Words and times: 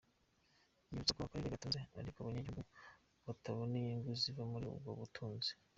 Yibutsa 0.87 1.15
ko 1.15 1.21
akarere 1.23 1.53
gatunze 1.53 1.77
ariko 2.01 2.17
abanyagihugu 2.19 2.61
batabona 3.25 3.73
inyungu 3.79 4.09
ziva 4.21 4.43
muri 4.51 4.65
ubwo 4.73 4.91
butunzi. 5.01 5.51